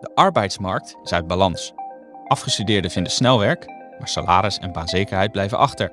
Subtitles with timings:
[0.00, 1.72] De arbeidsmarkt is uit balans.
[2.26, 3.66] Afgestudeerden vinden snel werk,
[3.98, 5.92] maar salaris en baanzekerheid blijven achter.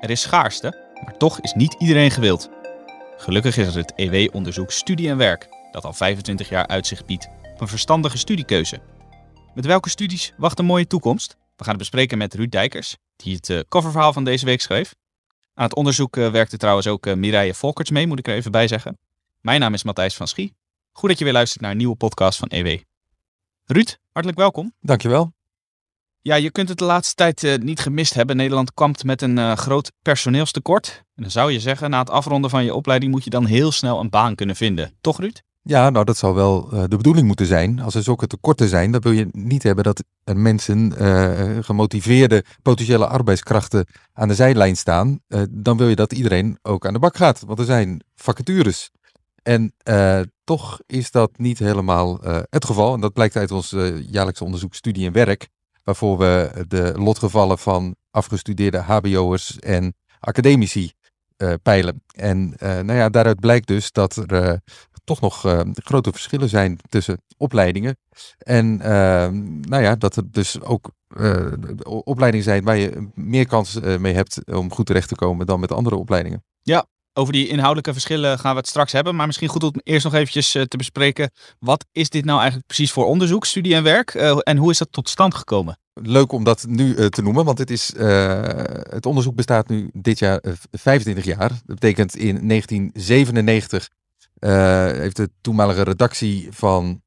[0.00, 2.50] Er is schaarste, maar toch is niet iedereen gewild.
[3.16, 7.60] Gelukkig is er het EW-onderzoek Studie en Werk, dat al 25 jaar uitzicht biedt op
[7.60, 8.80] een verstandige studiekeuze.
[9.54, 11.36] Met welke studies wacht een mooie toekomst?
[11.56, 14.94] We gaan het bespreken met Ruud Dijkers, die het uh, coververhaal van deze week schreef.
[15.54, 18.50] Aan het onderzoek uh, werkte trouwens ook uh, Mireille Volkerts mee, moet ik er even
[18.50, 18.98] bij zeggen.
[19.40, 20.54] Mijn naam is Matthijs van Schie.
[20.92, 22.78] Goed dat je weer luistert naar een nieuwe podcast van EW.
[23.64, 24.72] Ruud, hartelijk welkom.
[24.80, 25.32] Dankjewel.
[26.20, 28.36] Ja, je kunt het de laatste tijd uh, niet gemist hebben.
[28.36, 31.02] Nederland kampt met een uh, groot personeelstekort.
[31.14, 33.72] En dan zou je zeggen, na het afronden van je opleiding moet je dan heel
[33.72, 34.92] snel een baan kunnen vinden.
[35.00, 35.42] Toch, Ruud?
[35.62, 37.80] Ja, nou dat zou wel uh, de bedoeling moeten zijn.
[37.80, 40.92] Als er zulke tekorten zijn, dan wil je niet hebben dat mensen,
[41.64, 45.20] gemotiveerde potentiële arbeidskrachten aan de zijlijn staan.
[45.50, 48.90] dan wil je dat iedereen ook aan de bak gaat, want er zijn vacatures.
[49.42, 49.74] En
[50.44, 52.18] toch is dat niet helemaal
[52.50, 52.94] het geval.
[52.94, 53.70] En dat blijkt uit ons
[54.06, 55.48] jaarlijkse onderzoek Studie en Werk
[55.84, 60.92] waarvoor we de lotgevallen van afgestudeerde HBO'ers en academici
[61.36, 62.02] uh, peilen.
[62.14, 64.56] En uh, nou ja, daaruit blijkt dus dat er uh,
[65.04, 65.40] toch nog
[65.74, 67.96] grote verschillen zijn tussen opleidingen.
[68.38, 68.76] En
[69.60, 70.90] nou ja, dat er dus ook
[71.84, 75.72] opleidingen zijn waar je meer kans mee hebt om goed terecht te komen dan met
[75.72, 76.44] andere opleidingen.
[76.62, 79.16] Ja, over die inhoudelijke verschillen gaan we het straks hebben.
[79.16, 81.30] Maar misschien goed om eerst nog eventjes te bespreken.
[81.58, 84.14] Wat is dit nou eigenlijk precies voor onderzoek, studie en werk?
[84.14, 85.78] Uh, en hoe is dat tot stand gekomen?
[85.94, 90.18] Leuk om dat nu uh, te noemen, want het, is, het onderzoek bestaat nu dit
[90.18, 91.48] jaar 25 jaar.
[91.48, 93.88] Dat betekent in 1997
[94.40, 97.02] heeft de toenmalige redactie van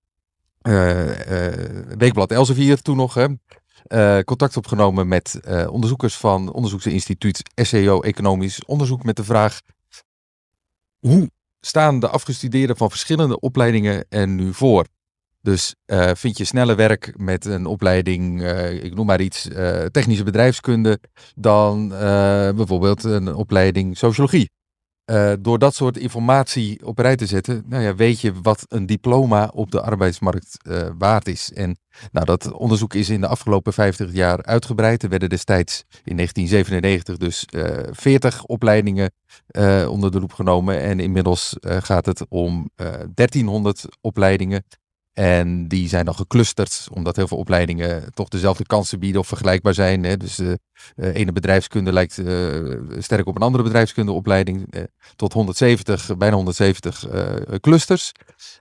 [1.97, 9.16] Weekblad Elsevier toen nog hè, contact opgenomen met onderzoekers van onderzoeksinstituut SEO Economisch Onderzoek met
[9.16, 9.62] de vraag
[11.00, 11.30] hoe
[11.60, 14.86] staan de afgestudeerden van verschillende opleidingen er nu voor?
[15.42, 19.86] Dus uh, vind je sneller werk met een opleiding, uh, ik noem maar iets, uh,
[19.86, 21.00] technische bedrijfskunde,
[21.36, 21.90] dan
[22.56, 24.50] bijvoorbeeld een opleiding sociologie.
[25.40, 29.52] Door dat soort informatie op rij te zetten, nou ja, weet je wat een diploma
[29.54, 30.58] op de arbeidsmarkt
[30.98, 31.52] waard is.
[31.54, 31.78] En
[32.12, 35.04] nou, dat onderzoek is in de afgelopen 50 jaar uitgebreid.
[35.04, 37.48] Er werden destijds in 1997 dus
[37.92, 39.12] 40 opleidingen
[39.88, 40.82] onder de loep genomen.
[40.82, 42.70] En inmiddels gaat het om
[43.14, 44.64] 1300 opleidingen.
[45.16, 49.74] En die zijn dan geclusterd, omdat heel veel opleidingen toch dezelfde kansen bieden of vergelijkbaar
[49.74, 50.03] zijn.
[50.03, 50.18] Hè.
[50.18, 50.59] Dus de
[50.96, 54.75] uh, ene bedrijfskunde lijkt uh, sterk op een andere bedrijfskundeopleiding.
[54.75, 54.84] Uh,
[55.16, 57.06] tot 170, bijna 170
[57.59, 58.12] clusters.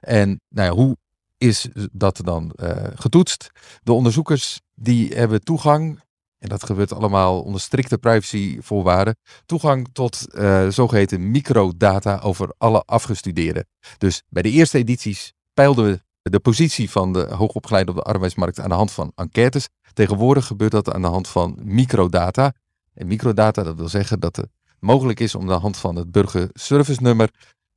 [0.01, 0.97] En nou ja, hoe
[1.39, 2.53] is dat dan
[2.95, 3.51] getoetst?
[3.83, 6.03] De onderzoekers die hebben toegang
[6.39, 9.17] en dat gebeurt allemaal onder strikte privacyvoorwaarden,
[9.47, 10.25] toegang tot
[10.69, 13.67] zogeheten microdata over alle afgestudeerden.
[13.99, 18.61] Dus bij de eerste edities peilden we de positie van de hoogopgeleide op de arbeidsmarkt
[18.61, 19.69] aan de hand van enquêtes.
[19.93, 22.53] Tegenwoordig gebeurt dat aan de hand van microdata.
[22.95, 24.49] En microdata, dat wil zeggen dat het
[24.79, 27.31] mogelijk is om aan de hand van het burgerservice nummer,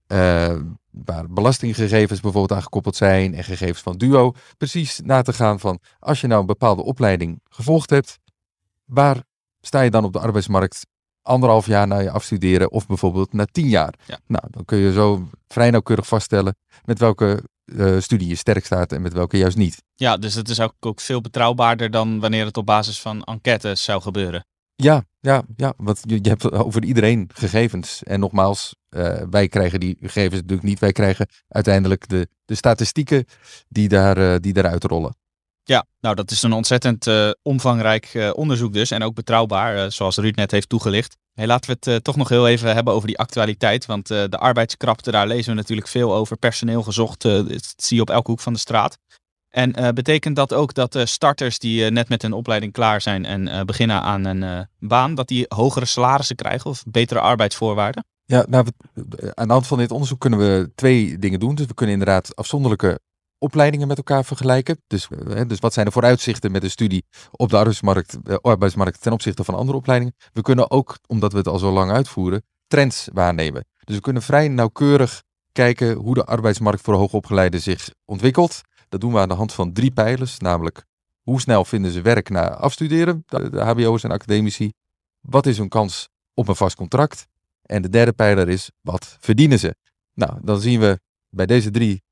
[0.07, 0.55] uh,
[0.89, 5.79] waar belastinggegevens bijvoorbeeld aan gekoppeld zijn en gegevens van Duo, precies na te gaan van
[5.99, 8.19] als je nou een bepaalde opleiding gevolgd hebt,
[8.85, 9.23] waar
[9.61, 10.85] sta je dan op de arbeidsmarkt
[11.27, 13.93] anderhalf jaar na je afstuderen of bijvoorbeeld na tien jaar.
[14.05, 14.19] Ja.
[14.27, 16.55] Nou, dan kun je zo vrij nauwkeurig vaststellen
[16.85, 19.83] met welke uh, studie je sterk staat en met welke juist niet.
[19.95, 23.83] Ja, dus het is ook, ook veel betrouwbaarder dan wanneer het op basis van enquêtes
[23.83, 24.45] zou gebeuren.
[24.75, 28.03] Ja, ja, ja, want je, je hebt over iedereen gegevens.
[28.03, 30.79] En nogmaals, uh, wij krijgen die gegevens natuurlijk niet.
[30.79, 33.25] Wij krijgen uiteindelijk de, de statistieken
[33.67, 35.15] die, daar, uh, die daaruit rollen.
[35.67, 39.85] Ja, nou dat is een ontzettend uh, omvangrijk uh, onderzoek dus en ook betrouwbaar, uh,
[39.89, 41.17] zoals Ruud net heeft toegelicht.
[41.33, 45.11] Hey, laten we het toch nog heel even hebben over die actualiteit, want de arbeidskrapte,
[45.11, 46.37] daar lezen we natuurlijk veel over.
[46.37, 48.97] Personeel gezocht, dat zie je op elke hoek van de straat.
[49.49, 54.01] En betekent dat ook dat starters die net met een opleiding klaar zijn en beginnen
[54.01, 58.05] aan een baan, dat die hogere salarissen krijgen of betere arbeidsvoorwaarden?
[58.25, 58.65] Ja, nou,
[59.33, 61.55] aan de hand van dit onderzoek kunnen we twee dingen doen.
[61.55, 62.99] Dus we kunnen inderdaad afzonderlijke
[63.37, 64.81] opleidingen met elkaar vergelijken.
[64.87, 69.01] Dus, eh, dus wat zijn de vooruitzichten met de studie op de arbeidsmarkt, eh, arbeidsmarkt
[69.01, 70.15] ten opzichte van andere opleidingen.
[70.33, 73.65] We kunnen ook, omdat we het al zo lang uitvoeren, trends waarnemen.
[73.83, 78.61] Dus we kunnen vrij nauwkeurig kijken hoe de arbeidsmarkt voor hoogopgeleiden zich ontwikkelt.
[78.89, 80.85] Dat doen we aan de hand van drie pijlers, namelijk
[81.21, 84.73] hoe snel vinden ze werk na afstuderen, de hbo's en academici.
[85.19, 87.27] Wat is hun kans op een vast contract?
[87.61, 89.75] En de derde pijler is, wat verdienen ze?
[90.13, 90.99] Nou, dan zien we
[91.29, 92.03] bij deze drie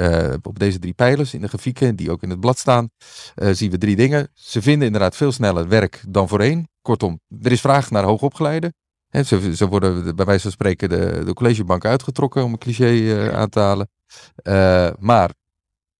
[0.00, 2.90] uh, op deze drie pijlers in de grafieken, die ook in het blad staan,
[3.36, 4.28] uh, zien we drie dingen.
[4.34, 6.68] Ze vinden inderdaad veel sneller werk dan voorheen.
[6.82, 8.72] Kortom, er is vraag naar hoogopgeleide.
[9.08, 12.86] Hè, ze, ze worden bij wijze van spreken de, de collegebanken uitgetrokken, om een cliché
[12.86, 13.88] eh, aan te halen.
[14.34, 15.32] Eh, maar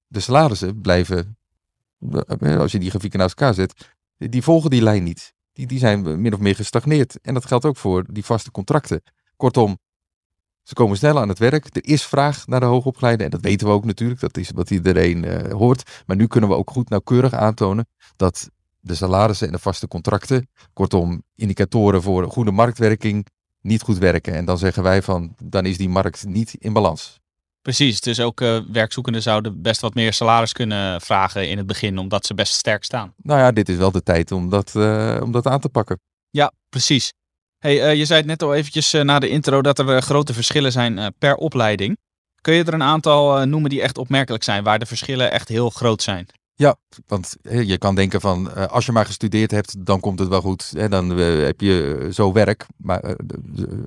[0.06, 1.36] de salarissen blijven,
[2.40, 5.34] eh, als je die grafieken naast elkaar zet, die volgen die lijn niet.
[5.52, 7.20] Die, die zijn min of meer gestagneerd.
[7.20, 9.02] En dat geldt ook voor die vaste contracten.
[9.36, 9.78] Kortom,
[10.68, 11.76] ze komen snel aan het werk.
[11.76, 13.24] Er is vraag naar de hoogopgeleide.
[13.24, 14.20] En dat weten we ook natuurlijk.
[14.20, 16.02] Dat is wat iedereen eh, hoort.
[16.06, 18.50] Maar nu kunnen we ook goed nauwkeurig aantonen dat
[18.80, 23.26] de salarissen en de vaste contracten, kortom indicatoren voor goede marktwerking,
[23.60, 24.34] niet goed werken.
[24.34, 27.20] En dan zeggen wij van, dan is die markt niet in balans.
[27.62, 31.98] Precies, dus ook eh, werkzoekenden zouden best wat meer salaris kunnen vragen in het begin,
[31.98, 33.14] omdat ze best sterk staan.
[33.16, 36.00] Nou ja, dit is wel de tijd om dat, eh, om dat aan te pakken.
[36.30, 37.12] Ja, precies.
[37.58, 40.02] Hey, eh, je zei het net al eventjes eh, na de intro dat er eh,
[40.02, 41.98] grote verschillen zijn per opleiding.
[42.40, 45.70] Kun je er een aantal noemen die echt opmerkelijk zijn, waar de verschillen echt heel
[45.70, 46.26] groot zijn?
[47.06, 50.40] Want hè, je kan denken van, als je maar gestudeerd hebt, dan komt het wel
[50.40, 50.72] goed.
[50.76, 52.66] Hè, dan heb je zo werk.
[52.76, 53.16] Maar,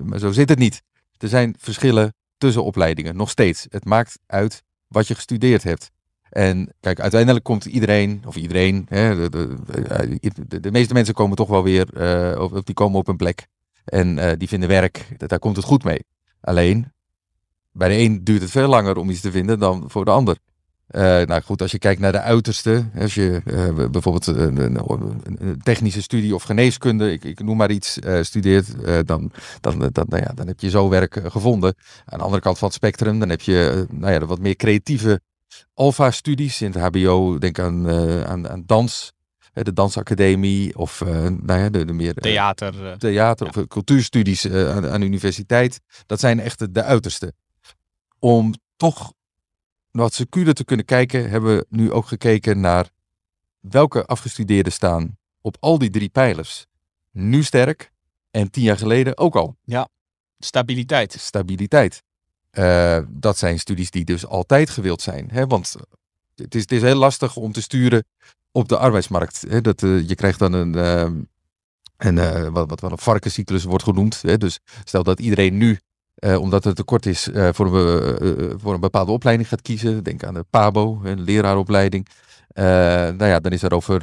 [0.04, 0.82] maar zo zit het niet.
[1.18, 3.66] Er zijn verschillen tussen opleidingen, nog steeds.
[3.68, 5.90] Het maakt uit wat je gestudeerd hebt.
[6.30, 9.56] En kijk, uiteindelijk komt iedereen, of iedereen, hè, de,
[10.48, 11.86] de, de, meeste mensen komen toch wel weer,
[12.40, 13.46] of die komen op een plek.
[13.84, 16.04] En eh, die vinden werk, daar komt het goed mee.
[16.40, 16.92] Alleen,
[17.72, 20.36] bij de een duurt het veel langer om iets te vinden dan voor de ander.
[20.86, 26.02] Eh, nou goed, als je kijkt naar de uiterste, als je eh, bijvoorbeeld een, technische
[26.02, 28.74] studie of geneeskunde, ik, ik noem maar iets, studeert,
[29.06, 31.74] dan, dan, dan, nou ja, dan heb je zo werk gevonden.
[32.04, 35.20] Aan de andere kant van het spectrum, dan heb je nou ja, wat meer creatieve
[35.74, 37.38] alfa-studies in het HBO.
[37.38, 37.88] Denk aan,
[38.26, 39.12] aan, aan dans,
[39.52, 42.86] de dansacademie of eh, nou ja, de, de meer eh, Theater.
[42.90, 43.60] eh, theater Ja.
[43.60, 45.80] of cultuurstudies aan, aan de universiteit.
[46.06, 47.32] Dat zijn echt de, de uiterste.
[48.18, 49.12] Om toch
[49.90, 52.90] wat secuurder te kunnen kijken, hebben we nu ook gekeken naar
[53.60, 56.66] welke afgestudeerden staan op al die drie pijlers.
[57.10, 57.90] Nu sterk
[58.30, 59.56] en tien jaar geleden ook al.
[60.38, 61.12] stabiliteit.
[61.18, 62.02] Stabiliteit.
[62.50, 65.28] Eh, dat zijn studies die dus altijd gewild zijn.
[65.30, 65.46] Hè?
[65.46, 65.74] Want
[66.34, 68.04] het is, is heel lastig om te sturen
[68.52, 69.44] op de arbeidsmarkt.
[69.48, 69.60] Hè?
[69.60, 71.14] Dat, eh, je krijgt dan een, ehm,
[71.96, 74.22] een eh, wat, wat wel een varkenscyclus wordt genoemd.
[74.22, 74.38] Hè?
[74.38, 75.78] Dus stel dat iedereen nu,
[76.14, 80.04] eh, omdat het tekort is, voor, een, voor een bepaalde opleiding gaat kiezen.
[80.04, 82.08] Denk aan de PABO, een leraaropleiding.
[82.54, 84.00] Nou ja, dan is er over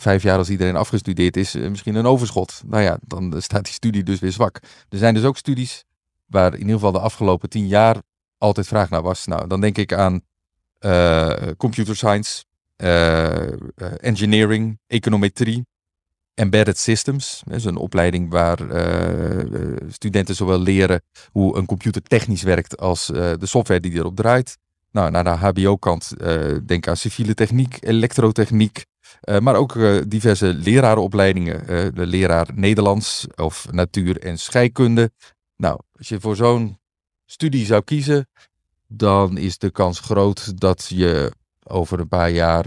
[0.00, 2.62] vijf jaar als iedereen afgestudeerd is, misschien een overschot.
[2.66, 4.60] Nou ja, dan staat die studie dus weer zwak.
[4.88, 5.84] Er zijn dus ook studies
[6.26, 7.96] waar in ieder geval de afgelopen tien jaar
[8.38, 9.26] altijd vraag naar was.
[9.26, 10.22] Nou, dan denk ik aan
[11.56, 12.44] computer science,
[12.76, 13.52] eh, eh,
[14.00, 15.66] engineering, econometrie,
[16.34, 17.42] embedded systems.
[17.44, 22.76] Dat is een opleiding waar eh, eh, studenten zowel leren hoe een computer technisch werkt
[22.78, 24.58] als eh, de software die erop draait.
[24.90, 28.84] Nou, naar de HBO-kant eh, denk aan civiele techniek, elektrotechniek,
[29.20, 31.68] eh, maar ook eh, diverse lerarenopleidingen.
[31.68, 35.10] eh, de leraar Nederlands of natuur- en scheikunde.
[35.56, 36.78] Nou, als je voor zo'n
[37.26, 38.26] studie zou kiezen,
[38.92, 42.66] dan is de kans groot dat je over een paar jaar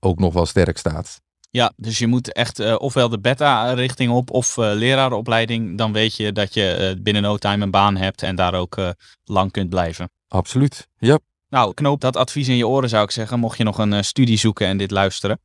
[0.00, 1.20] ook nog wel sterk staat.
[1.50, 5.78] Ja, dus je moet echt eh, ofwel de beta-richting op of eh lerarenopleiding.
[5.78, 8.94] Dan weet je dat je eh, binnen no time een baan hebt en daar ook
[9.24, 10.10] lang kunt blijven.
[10.28, 10.88] Absoluut.
[10.98, 11.18] Ja,
[11.48, 14.38] Nou, knoop dat advies in je oren zou ik zeggen, mocht je nog een studie
[14.38, 15.40] zoeken en dit luisteren.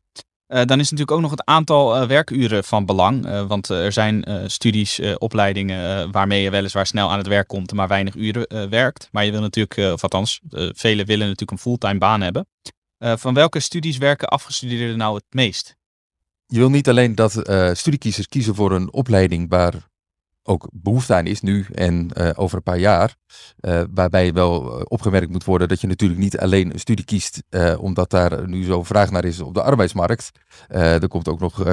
[0.47, 3.25] Eh, dan is natuurlijk ook nog het aantal eh, werkuren van belang.
[3.25, 7.87] eh, want er zijn studies, opleidingen waarmee je weliswaar snel aan het werk komt, maar
[7.87, 9.09] weinig uren werkt.
[9.11, 10.39] Maar je wil natuurlijk, of althans,
[10.75, 12.47] velen willen natuurlijk een fulltime baan hebben.
[12.97, 15.75] Van welke studies werken afgestudeerden nou het meest?
[16.45, 17.31] Je wil niet alleen dat
[17.73, 19.73] studiekiezers kiezen voor een opleiding waar
[20.47, 23.15] ook behoefte aan is nu en uh, over een paar jaar.
[23.61, 27.43] Uh, waarbij wel opgemerkt moet worden dat je natuurlijk niet alleen een studie kiest
[27.79, 30.31] omdat daar nu zo vraag naar is op de arbeidsmarkt.
[30.67, 31.65] Er komt ook nog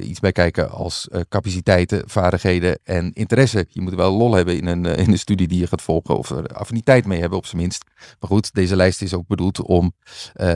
[0.00, 3.66] iets bij kijken als capaciteiten, vaardigheden en interesse.
[3.68, 6.30] Je moet wel lol hebben in een, in een studie die je gaat volgen of
[6.30, 7.84] er affiniteit mee hebben op zijn minst.
[8.20, 9.92] Maar goed, deze lijst is ook bedoeld om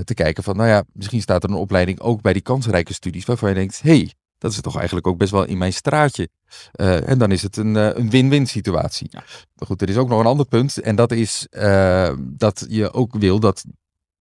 [0.05, 3.25] te kijken van, nou ja, misschien staat er een opleiding ook bij die kansrijke studies
[3.25, 6.29] waarvan je denkt, hey, dat is toch eigenlijk ook best wel in mijn straatje.
[6.81, 9.07] Uh, en dan is het een, uh, een win-win situatie.
[9.11, 9.25] Ja.
[9.55, 10.79] Maar goed, er is ook nog een ander punt.
[10.79, 13.65] En dat is uh, dat je ook wil dat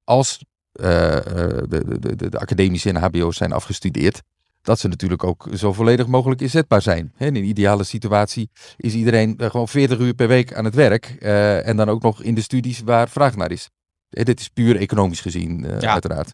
[0.03, 4.21] als eh, de, de, de, de academische en hbo's zijn afgestudeerd,
[4.61, 7.13] dat ze natuurlijk ook zo volledig mogelijk inzetbaar zijn.
[7.17, 11.05] In een ideale situatie is iedereen gewoon 40 uur per week aan het werk.
[11.05, 13.69] en dan ook nog in de studies waar vraag naar is.
[14.09, 15.91] Dit is puur economisch gezien, ja.
[15.91, 16.33] uiteraard.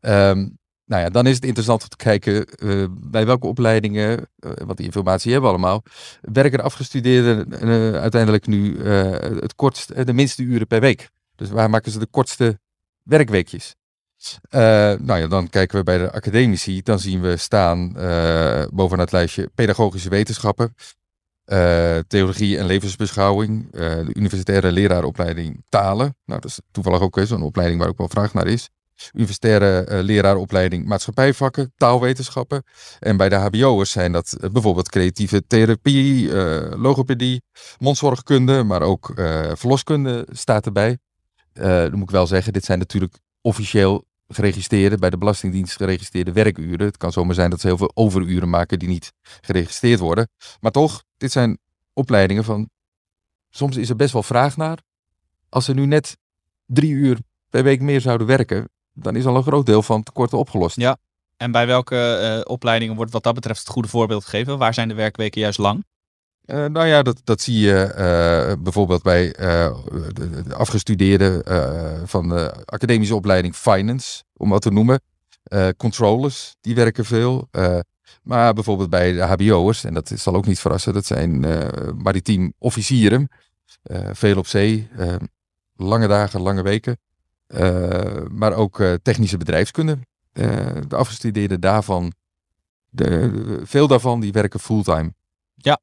[0.00, 0.58] Um,
[0.88, 4.76] nou ja, dan is het interessant om te kijken uh, bij welke opleidingen, uh, want
[4.76, 5.82] die informatie hebben we allemaal,
[6.20, 11.08] werken de afgestudeerden uh, uiteindelijk nu het kortst, de minste uren per week.
[11.36, 12.58] Dus waar maken ze de kortste
[13.02, 13.74] werkweekjes?
[14.50, 17.92] nou ja, dan kijken we bij de academici, dan zien we staan
[18.72, 20.74] bovenaan het lijstje pedagogische wetenschappen.
[21.44, 26.16] eh, theologie en levensbeschouwing, de universitaire leraaropleiding talen.
[26.24, 28.68] Nou, dat is toevallig ook zo'n opleiding waar ook wel vraag naar is.
[29.12, 32.62] Universitaire uh, leraaropleiding maatschappijvakken, taalwetenschappen.
[32.98, 36.32] En bij de HBO'ers zijn dat bijvoorbeeld creatieve therapie,
[36.76, 37.42] logopedie,
[37.78, 39.12] mondzorgkunde, maar ook
[39.52, 40.98] verloskunde staat erbij.
[41.52, 46.86] dan moet ik wel zeggen, dit zijn natuurlijk officieel geregistreerde, bij de Belastingdienst geregistreerde werkuren.
[46.86, 50.28] Het kan zomaar zijn dat ze heel veel overuren maken die niet geregistreerd worden.
[50.60, 51.58] Maar toch, dit zijn
[51.92, 52.70] opleidingen van.
[53.50, 54.78] Soms is er best wel vraag naar.
[55.48, 56.16] Als ze nu net
[56.66, 57.18] drie uur
[57.50, 58.68] per week meer zouden werken,
[59.02, 60.76] dan is al een groot deel van het tekort opgelost.
[60.76, 60.96] Ja,
[61.36, 64.58] en bij welke uh, opleidingen wordt wat dat betreft het goede voorbeeld gegeven?
[64.58, 65.84] Waar zijn de werkweken juist lang?
[66.46, 71.42] Uh, nou ja, dat, dat zie je uh, bijvoorbeeld bij de, de afgestudeerden
[72.08, 75.00] van de academische opleiding Finance, om wat te noemen.
[75.76, 77.48] controllers, die werken veel.
[78.22, 81.40] maar bijvoorbeeld bij de HBO'ers, en dat zal ook niet verrassen, dat zijn
[82.02, 83.28] maritiem officieren.
[84.12, 84.88] veel op zee,
[85.76, 86.98] lange dagen, lange weken.
[88.30, 89.98] Maar ook technische bedrijfskunde.
[90.32, 92.12] de afgestudeerden daarvan,
[92.90, 95.12] de, veel daarvan, die werken fulltime.
[95.54, 95.80] Ja,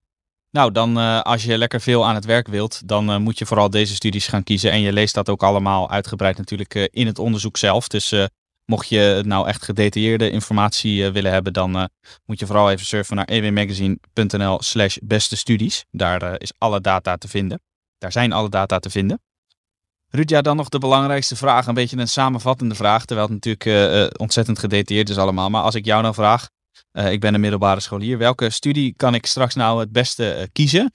[0.52, 3.96] nou, dan als je lekker veel aan het werk wilt, dan moet je vooral deze
[3.96, 4.72] studies gaan kiezen.
[4.72, 7.88] En je leest dat ook allemaal uitgebreid natuurlijk in het onderzoek zelf.
[7.88, 8.14] Dus
[8.66, 11.90] mocht je nou echt gedetailleerde informatie willen hebben, dan
[12.26, 15.86] moet je vooral even surfen naar ewmagazine.nl slash beste studies.
[15.92, 17.62] Daar is alle data te vinden.
[17.98, 19.22] Daar zijn alle data te vinden.
[20.16, 21.68] Ruud, ja, dan nog de belangrijkste vraag.
[21.68, 25.50] Een beetje een samenvattende vraag, terwijl het natuurlijk ontzettend gedetailleerd is allemaal.
[25.50, 26.50] Maar als ik jou nou vraag,
[26.94, 28.18] uh, ik ben een middelbare scholier.
[28.18, 30.92] Welke studie kan ik straks nou het beste kiezen?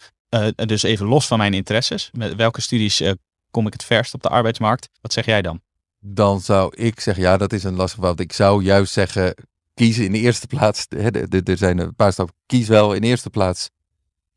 [0.54, 2.10] Dus even los van mijn interesses.
[2.12, 3.02] Met welke studies
[3.50, 4.88] kom ik het verst op de arbeidsmarkt?
[5.00, 5.60] Wat zeg jij dan?
[5.98, 8.20] Dan zou ik zeggen, ja, dat is een lastig wat.
[8.20, 9.34] Ik zou juist zeggen,
[9.74, 10.86] kiezen in de eerste plaats.
[10.88, 12.34] Er zijn een paar stappen.
[12.46, 13.70] Kies wel in de eerste plaats.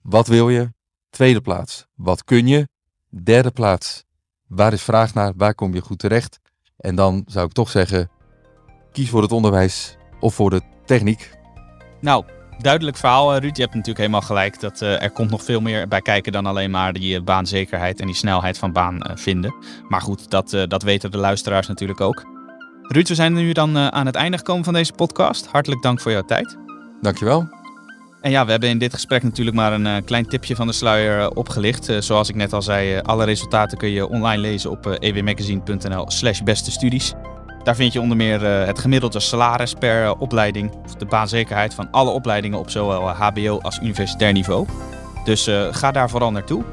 [0.01, 0.73] Wat wil je?
[1.09, 1.85] Tweede plaats.
[1.95, 2.67] Wat kun je?
[3.09, 4.03] Derde plaats.
[4.55, 5.33] Waar is vraag naar?
[5.38, 6.39] Waar kom je goed terecht?
[6.77, 8.10] En dan zou ik toch zeggen,
[8.91, 11.31] kies voor het onderwijs of voor de techniek.
[12.01, 12.25] Nou,
[12.57, 13.55] duidelijk verhaal, eh, Ruud.
[13.55, 16.45] Je hebt natuurlijk helemaal gelijk dat uh, er komt nog veel meer bij kijken dan
[16.45, 19.55] alleen maar die uh, baanzekerheid en die snelheid van baan uh, vinden.
[19.88, 22.24] Maar goed, dat, dat weten de luisteraars natuurlijk ook.
[22.81, 25.45] Ruud, we zijn nu dan aan het einde gekomen van deze podcast.
[25.45, 26.57] Hartelijk dank voor jouw tijd.
[27.01, 27.62] Dankjewel.
[28.24, 31.36] En ja, we hebben in dit gesprek natuurlijk maar een klein tipje van de sluier
[31.36, 31.92] opgelicht.
[32.00, 36.72] zoals ik net al zei, alle resultaten kun je online lezen op ewmagazine.nl slash beste
[36.72, 37.13] studies.
[37.63, 42.10] Daar vind je onder meer het gemiddelde salaris per opleiding, of de baanzekerheid van alle
[42.10, 44.68] opleidingen op zowel HBO als universitair niveau.
[45.24, 46.63] Dus ga daar vooral naartoe.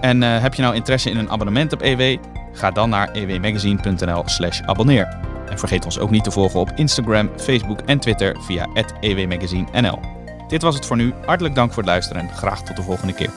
[0.00, 2.18] En heb je nou interesse in een abonnement op EW?
[2.52, 5.18] Ga dan naar ewmagazine.nl/slash abonneer.
[5.48, 8.66] En vergeet ons ook niet te volgen op Instagram, Facebook en Twitter via
[9.00, 10.19] @ewmagazinenl.
[10.50, 11.12] Dit was het voor nu.
[11.26, 13.30] Hartelijk dank voor het luisteren en graag tot de volgende keer.